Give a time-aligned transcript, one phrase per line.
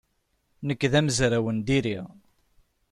[0.67, 1.99] Nekk d amezraw n diri.